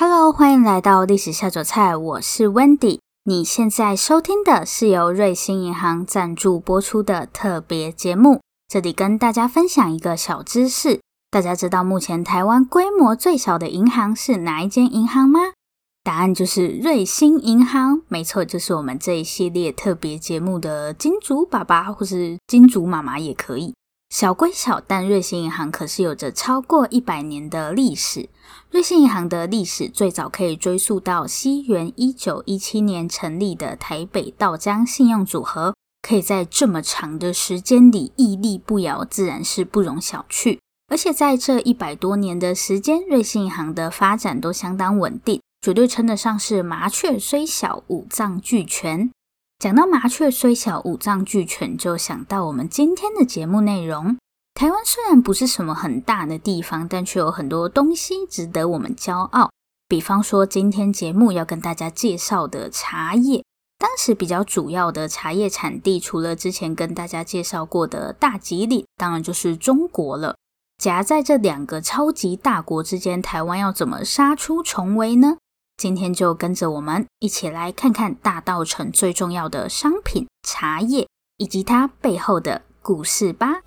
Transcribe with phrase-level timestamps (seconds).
[0.00, 3.00] Hello，欢迎来到历史下酒菜，我是 Wendy。
[3.24, 11.00] 你现在收听的是由瑞星银行赞助播出的特别节目，这里跟大家分享一个小知识。
[11.32, 15.40] 大家知道目前台湾规模最小的银行是哪一间银行吗？
[16.04, 23.74] 答案就是瑞星银行，没错，就是我们这一系列特别节目的金主爸爸或是金主妈妈也可以。
[24.08, 28.28] 小归小，但瑞信银行可是有着超过一百年的历史。
[28.70, 40.58] 瑞信银行的历史最早可以追溯到西元一九一七年成立的台北道江信用组合，可以在这么长的时间里屹立不摇，自然是不容小觑。
[40.90, 49.10] 而且在这一百多年的时间，瑞信银行的发展都相当稳定，绝对称得上是麻雀虽小，五脏俱全。
[49.58, 54.16] 讲到麻雀虽小，五脏俱全，就想到我们今天的节目内容。
[54.54, 59.50] 台湾虽然不是什么很大的地方，但却有很多东西值得我们骄傲。
[59.88, 63.42] 比方说，今天节目要跟大家介绍的茶叶，
[63.78, 70.36] 当时比较主要的茶叶产地，除了之前跟大家介绍过的大吉岭，当然就是中国了。
[70.80, 75.38] 夹在这两个超级大国之间，台湾要怎么杀出重围呢？
[75.78, 83.60] 今天就跟着我们一起来看看大稻城最重要的商品茶叶以及它背后的故事吧。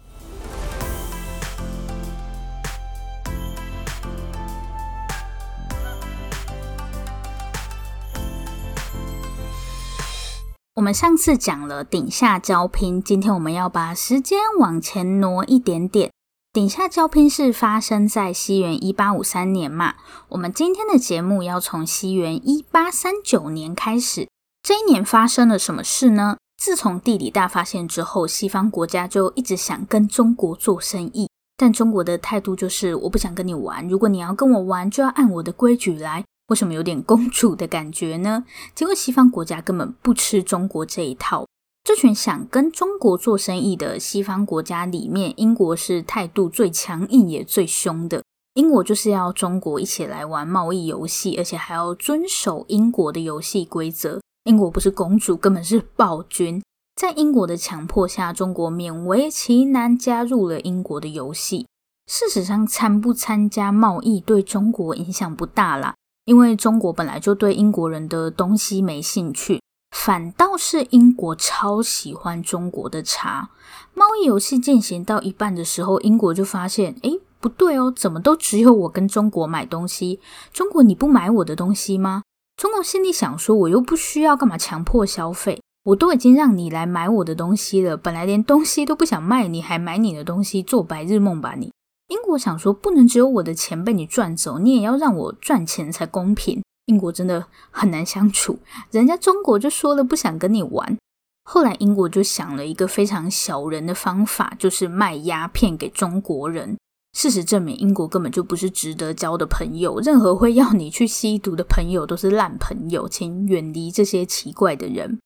[10.74, 16.11] 我们上次讲了顶下交拼，今天我们要把时间往前挪一点点。
[16.54, 19.94] 顶下交拼是发生在西元一八五三年嘛？
[20.28, 24.28] 我们今天的节目要从西元一八三九年开始。
[24.62, 26.36] 这一年发生了什么事呢？
[26.62, 33.88] 自从地理大发现之后，西方国家就一直想跟中国做生意，但中国的态度就是我不想跟你玩。
[33.88, 36.26] 如果你要跟我玩，就要按我的规矩来。
[36.50, 38.44] 为什么有点公主的感觉呢？
[38.76, 41.46] 结果西方国家根本不吃中国这一套。
[41.84, 48.24] 这群想跟中国做生意的西方国家里面，英国是态度最强硬也最凶的。
[48.54, 54.22] 英国就是要中国一起来玩贸易游戏，而且还要遵守英国的游戏规则。
[54.44, 56.62] 英国不是公主，根本是暴君。
[56.96, 61.66] 在英国的强迫下，中国勉为其难加入了英国的游戏。
[62.06, 69.62] 事实上，参不参加贸易对中国影响不大啦，因为中国本来就对英国人的东西没兴趣。
[69.92, 73.50] 反倒是英国超喜欢中国的茶。
[73.94, 80.20] 贸易游戏进行到一半的时候，英国就发现，诶，不对哦，怎么都只有我跟中国买东西？
[80.52, 82.24] 中国你不买我的东西吗？
[82.58, 85.62] 中国心里想说，我又不需要，干嘛强迫消费？
[85.84, 91.72] 我都已经让你来买我的东西了，本来连东西都不想卖，你还买你的东西，做白日梦吧你！
[92.08, 96.64] 英国想说，不能只有我的钱被你赚走，你也要让我赚钱才公平。
[96.86, 98.60] 英国真的很难相处，
[98.92, 100.98] 人家中国就说了不想跟你玩。
[101.44, 106.78] 后来英国就想了一个非常小人的方法，就是卖鸦片给中国人。
[107.18, 115.20] 事实证明，英国根本就不是值得交的朋友，任何会要你去吸毒的朋友都是烂朋友，请远离这些奇怪的人。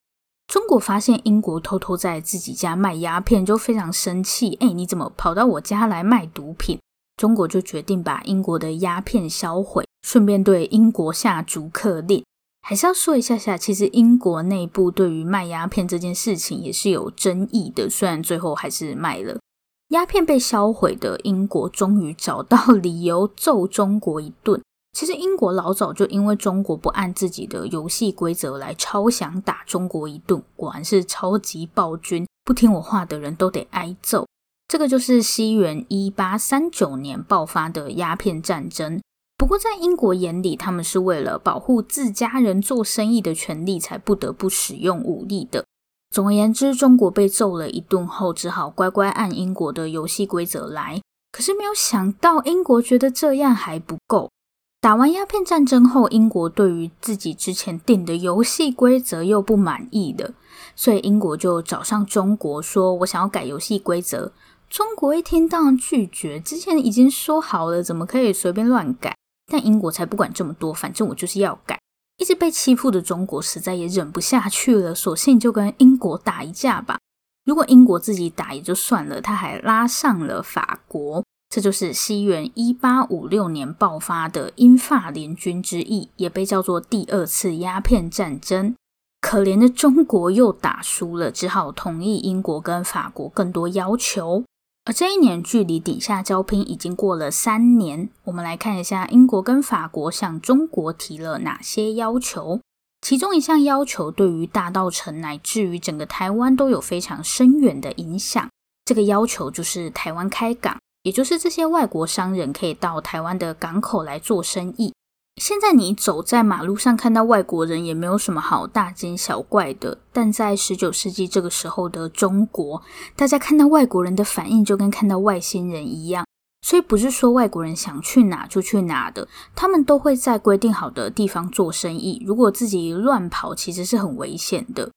[0.47, 4.55] 中国发现英国偷偷在自己家卖鸦片，就非常生气。
[4.61, 6.79] 哎，你怎么跑到我家来卖毒品？
[7.17, 9.85] 中国就决定把英国的鸦片销毁。
[10.03, 12.23] 顺便对英国下逐客令，
[12.61, 17.89] 还是要说一下下，其实英国内部对于卖鸦片这件事情也是有争议的。
[17.89, 19.39] 虽然最后还是卖了，
[19.87, 24.61] 鸦片被销毁的英国终于找到理由揍中国一顿。
[24.95, 30.39] 其实英国老早就因为中国不按自己的游戏规则来，超想打中国一顿。
[30.55, 34.27] 果然是超级暴君，不听我话的人都得挨揍。
[34.67, 38.99] 这个就是西元一八三九年爆发的鸦片战争。
[39.37, 45.65] 不过，在英国眼里，他们是为了保护自家人做生意的权利，才不得不使用武力的。
[46.09, 51.01] 总而言之，中国被揍了一顿后，只好乖乖按英国的游戏规则来。
[51.31, 54.31] 可是没有想到，英国觉得这样还不够。
[54.79, 60.31] 打完鸦片战争后，英国对于自己之前定的游戏规则又不满意了，
[60.75, 64.31] 所以英国就找上中国说：“我想要改游戏规则。”
[64.69, 69.15] 中国一听当然拒绝，之前已经说好了，怎么可以随便乱改？
[69.51, 71.79] 但英国才不管这么多，反正我就是要改。
[72.17, 76.97] 一直被欺负的中国实在也忍不下去了，索性就跟英国打一架吧。
[77.45, 88.75] 如果英国自己打也就算了，他还拉上了法国，这就是西元一八五六年爆发的英法联军之役，也被叫做第二次鸦片战争。
[89.21, 94.43] 可怜的中国又打输了，只好同意英国跟法国更多要求。
[94.85, 102.61] 而这一年距离顶下交聘已经过了三年，我们来看一下英国跟法国向中国提了哪些要求。
[103.01, 108.47] 其中一项要求对于大稻城乃至于整个台湾都有非常深远的影响。
[108.83, 114.93] 这个要求就是台湾开港，也就是这些外国商人可以到台湾的港口来做生意。
[115.41, 122.81] 现在你走在马路上看到外国人也没有什么好大惊小怪的，但在十九世纪这个时候的中国，
[123.17, 126.25] 大家看到外国人的反应就跟看到外星人一样，
[126.61, 132.23] 所以不是说外国人想去哪就去哪的，他们都会在规定好的地方做生意。
[132.25, 134.89] 如果自己乱跑，其实是很危险的。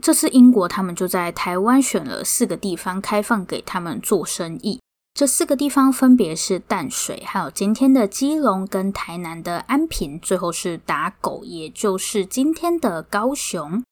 [0.00, 4.80] 这次英国他们就在台湾选了四个地方开放给他们做生意。
[5.14, 13.84] 这四个地方分别是淡水，还有今天的基隆跟台南的安平，最后是打狗，也就是今天的高雄。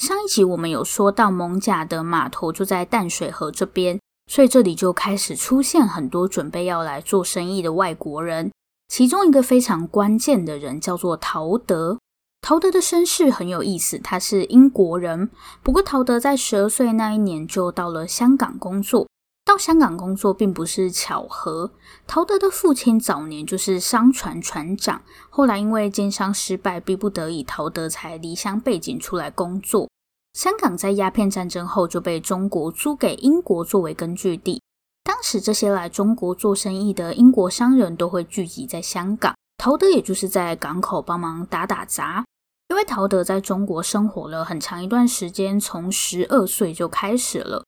[0.00, 3.98] 上一集我们有说到艋舺的码头就在淡水河这边，
[4.30, 8.52] 所以这里就开始出现很多准备要来做生意的外国人。
[8.86, 11.98] 其中一个非常关键的人叫做陶德。
[12.40, 15.28] 陶德的身世很有意思，他是英国人，
[15.64, 19.08] 不过陶德在十二岁那一年就到了香港工作。
[19.48, 21.72] 到香港工作并不是巧合。
[22.06, 25.00] 陶德的父亲早年就是商船船长，
[25.30, 29.88] 后来因为经商失败，逼不得已，陶德才离乡背井出来工作。
[30.34, 34.60] 香港在鸦片战争后就被中国租给英国作为根据地。
[35.02, 42.22] 当时这些来中国做生意的英国商人都会聚集在香港，陶德也就是在港口帮忙打打杂。
[42.68, 47.64] 因为陶德在中国生活了很长一段时间，从十二岁就开始了。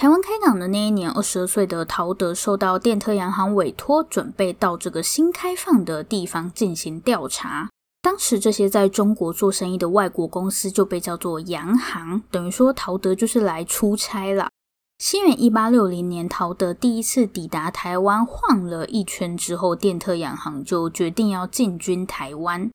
[0.00, 7.68] 台湾开港的那一年，二十二岁的陶德受到电特洋行委托，准备到这个新开放的地方进行调查。
[8.00, 14.48] 当时这些在中国做生意的外国公司就被叫做洋行，等于说陶德就是来出差了。
[14.96, 22.70] 西元一八六零年，陶德第一次抵达台湾，晃了一圈之后，电特洋行就决定要进军台湾。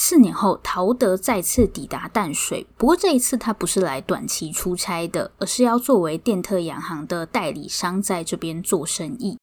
[0.00, 9.36] 四年后，陶德再次抵达淡水，不过这一次他不是来短期出差的，而是要作为电特洋行的代理商在这边做生意。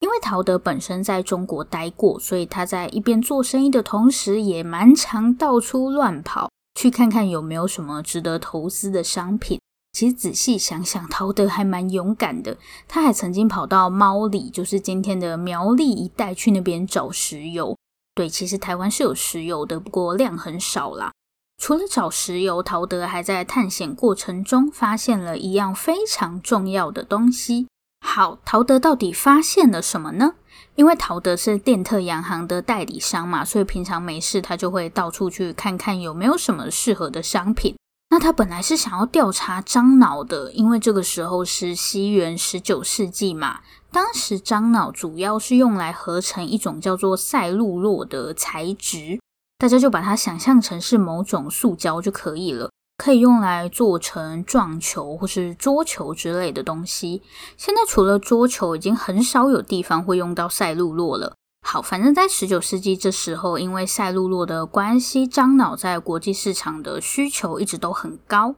[0.00, 9.58] 因为陶德本身在中国待过，所以他在一边做生意的同时，也蛮常到处乱跑，去看看有没有什么值得投资的商品。
[9.94, 17.74] 其实仔细想想，陶德还蛮勇敢的，他还曾经跑到猫里，就是今天的苗栗一带，去那边找石油。
[18.14, 21.12] 对，其实台湾是有石油的，不过量很少啦。
[21.56, 27.68] 除了找石油，陶德还在探险过程中发现了一样非常重要的东西。
[28.04, 30.34] 好，陶德到底发现了什么呢？
[30.74, 37.76] 因为陶德是电特洋行的代理商嘛，所以平常没事他就会到处去看看有没有什么适合的商品。
[38.12, 43.60] 那他本来是想要调查樟脑的，因为这个时候是西元十九世纪嘛。
[43.90, 49.18] 当时樟脑主要是用来合成一种叫做赛璐珞的材质，
[49.56, 57.22] 大家就把它想象成是某种塑胶就可以了，可以用来做成撞球或是桌球之类的东西。
[57.56, 61.34] 现在除了桌球，已经很少有地方会用到赛璐珞了。
[61.64, 68.54] 好，反正在十九世纪这时候，因为赛璐珞的关系，樟脑在国际市场的需求一直都很高。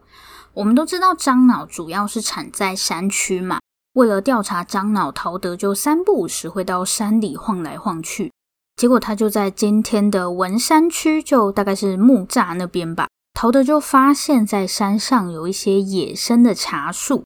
[0.55, 3.61] 我们都知道樟脑主要是产在山区嘛，
[3.93, 8.33] 为了调查樟脑，陶德就三不五时会到山里晃来晃去。
[8.77, 17.23] 结果他就在今天的文山区，就大概是木栅那边吧，陶德就发现，在山上有一些野生的茶树。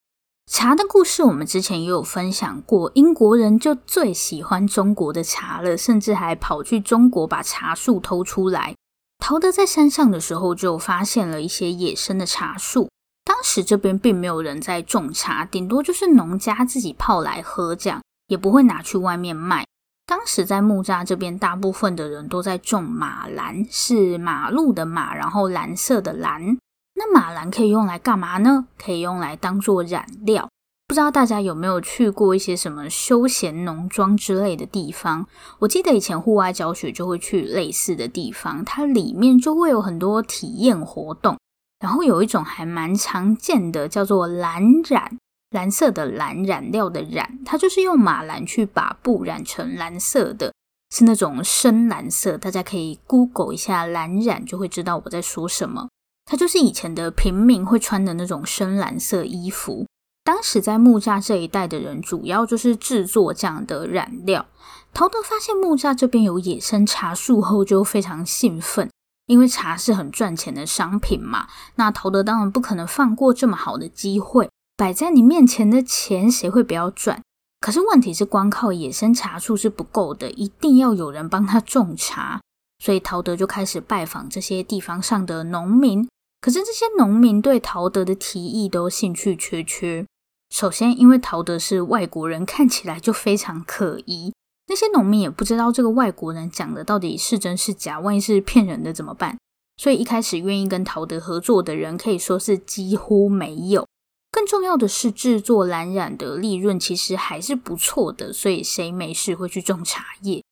[0.51, 2.91] 茶的故事，我们之前也有分享过。
[2.95, 8.75] 英国人就最喜欢中国的茶了，甚至还跑去中国把茶树偷出来。
[9.19, 12.89] 陶德在山上的时候，就发现了一些野生的茶树。
[13.25, 19.67] 当时这边并没有人在种茶，顶多就是农家自己泡来喝，这样也不会拿去外面卖。
[20.07, 26.57] 当时在木栅这边，大部分的人都在种马兰，是马路的马，然后蓝色的蓝。
[26.99, 28.67] 那马兰可以用来干嘛呢？
[28.77, 30.49] 可以用来当做染料。
[30.89, 35.27] 不知道大家有没有去过一些什么休闲农庄之类的地方？
[35.61, 41.39] 我记得以前户外教学就会去类似的地方，它里面就会有很多体验活动。
[41.79, 45.17] 然后有一种还蛮常见的，叫做蓝染，
[45.51, 50.53] 蓝色的蓝，染料的染，它就是用马兰去把布染成蓝色的，
[50.91, 52.37] 是那种深蓝色。
[52.37, 55.89] 大家可以 Google 一下蓝染，就会知道我在说什么。
[56.31, 59.87] 它就是以前的平民会穿的那种深蓝色衣服。
[60.23, 64.45] 当时在木栅这一带的人，主要就是制作这样的染料。
[64.93, 68.91] 陶德发现木栅这边有野生茶树后，就非常兴奋，
[69.27, 71.47] 因为茶是很赚钱的商品嘛。
[71.77, 77.23] 那陶德当然不可能放过这么好的机会，摆在你面前的钱，谁会不要赚？
[77.61, 82.39] 可是问题是，光靠野生茶树是不够的，一定要有人帮他种茶。
[82.85, 86.07] 所以陶德就开始拜访这些地方上的农民。
[86.41, 90.07] 可是这些农民对陶德的提议都兴趣缺缺。
[90.51, 94.33] 首先，因为陶德是外国人，看起来就非常可疑。
[94.67, 99.37] 那些农民也不知道这个外国人讲的到底是真是假，万一是骗人的怎么办？
[99.77, 103.87] 所以一开始愿意跟陶德合作的人可以说是几乎没有。
[104.31, 110.43] 更重要的是，制作蓝染的利润其实还是不错的，所以谁没事会去种茶叶？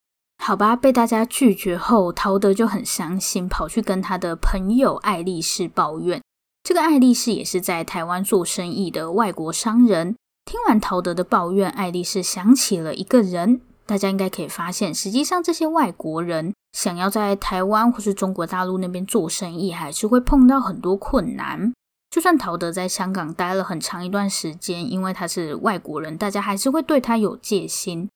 [0.46, 6.22] 好吧，被大家拒绝后，陶德就很伤心，跑去跟他的朋友爱丽丝抱怨。
[6.62, 10.14] 这个爱丽丝也是在台湾做生意的外国商人。
[10.44, 13.60] 听完陶德的抱怨，爱丽丝想起了一个人。
[13.86, 21.72] 大家应该可以发现，实际上这些外国人想要在台湾或是中国大陆那边做生意，还是会碰到很多困难。
[22.08, 28.08] 就算陶德在香港待了很长一段时间，因为他是外国人，大家还是会对他有戒心。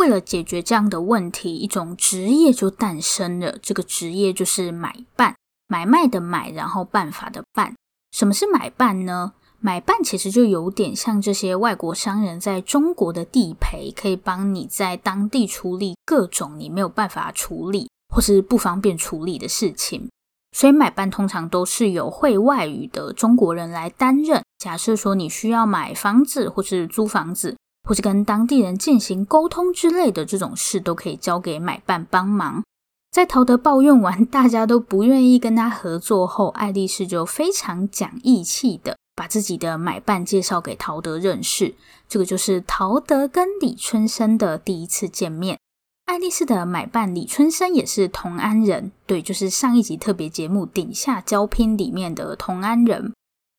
[0.00, 3.58] 为了解决这样的问题，一种职业就诞生了。
[3.60, 5.36] 这个职业就是买办，
[5.68, 7.74] 买卖的买，然后办法的办。
[8.10, 9.34] 什么是买办呢？
[9.58, 20.08] 买办其实就有点像这些外国商人在中国的地陪，可以帮你在当地处理各种你没有办法处理或是不方便处理的事情。
[20.56, 24.42] 所以买办通常都是由会外语的中国人来担任。
[24.58, 27.54] 假设说你需要买房子，或是租房子，
[27.88, 32.62] 或是跟当地人进行沟通之类的这种事，都可以交给买办帮忙。
[33.10, 41.74] 在陶德抱怨完大家都不愿意跟他合作后，爱丽丝就非常讲义气的把自己的买办介绍给陶德认识。
[42.08, 45.58] 这个就是陶德跟李春生的第一次见面。
[46.06, 53.12] 爱丽丝的买办李春生也是同安人，对，就是上一集特别节目《顶下交拼》里面的同安人。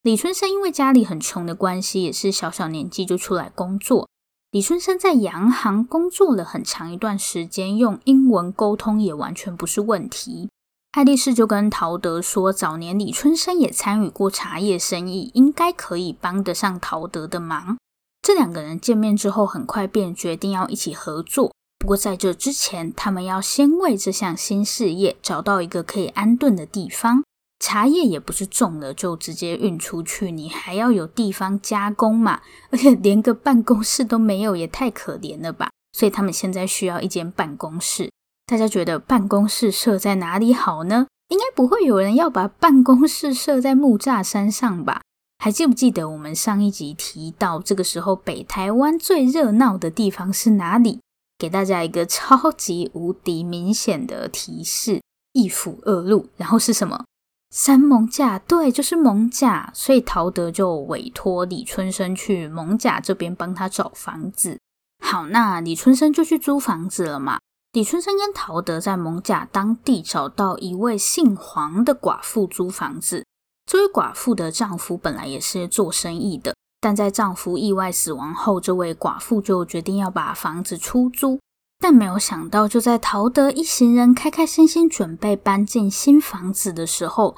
[0.04, 4.08] 李春生因为家里很穷的关系，也是小小年纪就出来工作。
[4.50, 10.50] 李春生在洋行工作了很长一段时间，用英文沟通也完全不是问题。
[10.94, 17.78] 爱丽丝就跟陶德说，早年李春生也参与过茶叶生意，应该可以帮得上陶德的忙。
[18.24, 21.54] 这两个人见面之后，很快便决定要一起合作。
[21.78, 27.24] 不过在这之前，他们要先为这项新事业找到一个可以安顿的地方。
[27.62, 32.42] 茶叶也不是种了就直接运出去，你还要有地方加工嘛。
[32.72, 35.70] 而且 连个办公室都没有，也太可怜了吧。
[35.94, 38.10] 所以他们现在需要一间办公室。
[38.48, 41.06] 大家觉得办公室设在哪里好呢？
[41.30, 45.02] 应该不会有人要把办公室设在木栅山上吧？
[45.38, 51.00] 还记不记得我们上一集提到，这个时候北台湾最热闹的地方是哪里？
[51.38, 55.02] 给大家一个超级无敌明显的提示：
[55.34, 57.06] 一府二路，然后是什么？
[57.54, 59.70] 三艋舺，对，就是蒙甲。
[59.76, 64.58] 所以陶德就委托李春生去蒙甲这边帮他找房子。
[65.04, 67.40] 好，那李春生就去租房子了嘛。
[67.74, 73.26] 李春生跟陶德在蒙甲当地找到一位姓黄的寡妇租房子。
[73.66, 76.56] 这位寡妇的丈夫本来也是做生意的。
[76.80, 81.40] 但在丈夫意外死亡后，这位寡妇就决定要把房子出租。
[81.82, 87.36] 但没有想到，就在陶德一行人开开心心准备搬进新房子的时候，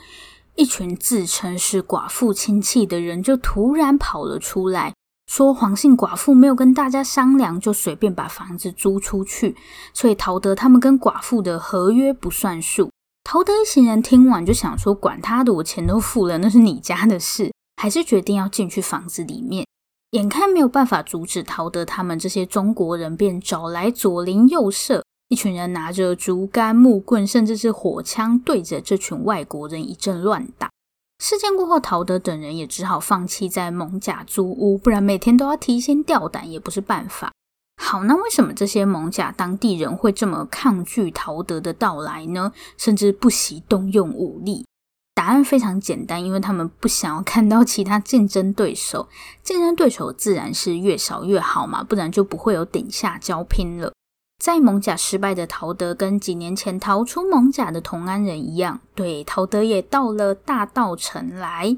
[0.55, 4.93] 一群自称是寡妇亲戚的人就突然跑了出来，
[5.31, 9.55] 说黄姓寡妇没有跟大家商量，就随便把房子租出去，
[9.93, 12.91] 所以陶德他们跟寡妇的合约不算数。
[13.23, 19.65] 陶德一行人听完就想说：“管他的，我钱都付了，那是你家的事。”还是决定要进去房子里面，
[20.13, 30.70] 眼看没有办法阻止陶德他们这些中国人，便找来左邻右舍，一群人拿着竹竿、木棍，甚至是火枪，对着这群外国人一阵乱打。
[31.17, 37.32] 事件过后，陶德等人也只好放弃在艋舺租屋，不然每天都要提心吊胆，也不是办法。
[37.82, 42.51] 好，那为什么这些艋舺当地人会这么抗拒陶德的到来呢？
[42.77, 44.63] 甚至不惜动用武力？
[45.15, 49.08] 答案非常简单，因为他们不想要看到其他竞争对手。
[49.43, 53.93] 竞争对手自然是越少越好嘛，不然就不会有顶下交拼了。
[54.43, 61.77] 在蒙甲失败的陶德，跟几年前逃出蒙甲的同安人一样，对，陶德也到了大稻城来。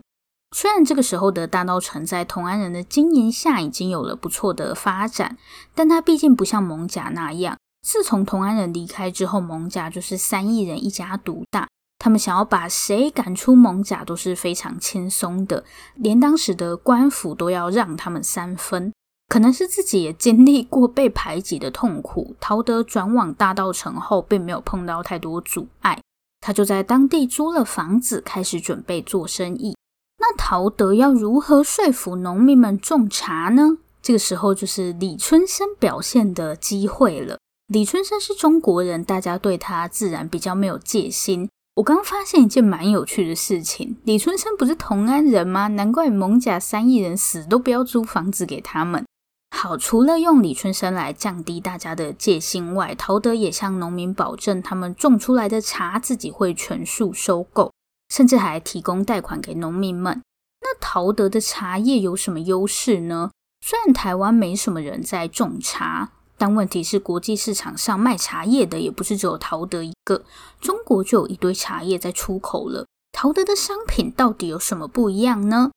[0.56, 5.38] 虽然这个时候的大稻城在同安人的经营下已经有了不错的发展，
[5.76, 11.68] 但它毕竟不像蒙甲那样，自从同安人离开之后，蒙甲就是三亿人一家独大。
[12.06, 15.64] 他们想要把谁赶出蒙甲都是非常轻松的，
[15.96, 18.94] 连当时的官府都要让他们三分。
[19.28, 26.00] 可能是自己也经历过被排挤的痛苦，陶德转往大稻城后，并没有碰到太多阻碍。
[26.42, 29.76] 他就在当地租了房子，开始准备做生意。
[30.20, 33.80] 那陶德要如何说服农民们种茶呢？
[34.04, 37.40] 这个时候就是李春生表现的机会了。
[37.66, 41.50] 李春生是中国人，大家对他自然比较没有戒心。
[41.76, 45.68] 我刚发现一件蛮有趣的事情，李春生不是同安人吗？
[45.68, 49.06] 难怪蒙甲三亿人死都不要租房子给他们。
[49.54, 57.74] 好，除了用李春生来降低大家的戒心外，陶德也向农民保证，他们种出来的茶自己会全数收购，
[58.08, 60.22] 甚至还提供贷款给农民们。
[60.62, 63.32] 那陶德的茶叶有什么优势呢？
[63.60, 70.24] 虽然台湾没什么人在种茶，但问题是国际市场上卖茶叶的也不是只有陶德一个，
[70.60, 72.86] 中国就有一堆茶叶在出口了。
[73.12, 75.72] 陶德的商品到底有什么不一样呢？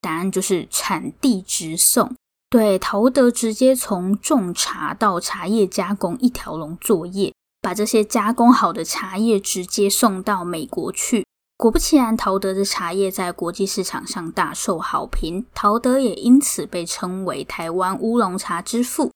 [0.00, 2.14] 答案就是产地直送。
[2.48, 11.26] 对，陶德直接从种茶到茶叶加工一条龙作业，把这些加工好的茶叶直接送到美国去。
[11.58, 19.10] 果不其然，陶德的茶叶在国际市场上大受好评，陶德也因此被称为台湾乌龙茶之父。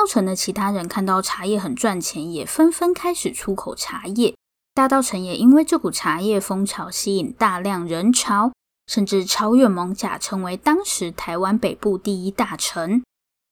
[0.00, 4.34] 大稻埕的其他人看到茶叶很赚钱，也纷纷开始出口茶叶。
[4.72, 8.50] 大稻城也因为这股茶叶风潮吸引大量人潮。
[8.86, 13.02] 甚至超越艋舺，成为当时台湾北部第一大城。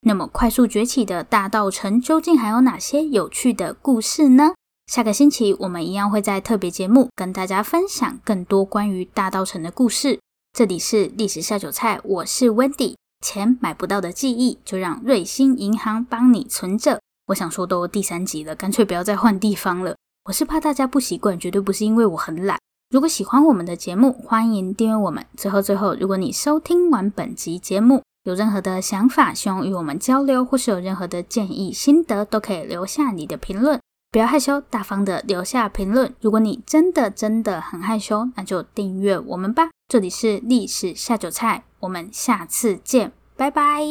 [0.00, 4.54] 那么，快速崛起的大稻城究竟还有哪些有趣的故事呢？
[4.86, 10.18] 下个星期我们一样会在特别节目跟大家分享更多关于大稻城的故事。
[10.56, 12.94] 这里是历史下酒菜，我是 Wendy。
[13.20, 17.00] 钱买不到的记忆，就让瑞星银行帮你存着。
[17.26, 19.96] 我想说，都第三集了，干脆不要再换地方了。
[20.24, 22.58] 我是怕大家不习惯，绝对不是因为我很懒。
[22.90, 25.24] 如果喜欢我们的节目，欢迎订阅我们。
[25.36, 33.78] 最后，最后，如果你收听完本集节目，有任何的想法，希望与我们交流，或是有任何的建议、心得，都可以留下你的评论。
[34.10, 36.14] 不要害羞，大方的留下评论。
[36.22, 39.68] 如果你真的真的很害羞，那就订阅我们吧。
[39.86, 43.82] 这里是历史下酒菜，我们下次见，拜拜。